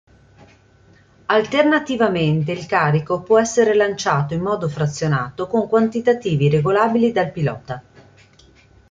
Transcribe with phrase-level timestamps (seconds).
[1.27, 7.83] Alternativamente il carico può essere lanciato in modo frazionato con quantitativi regolabili dal pilota.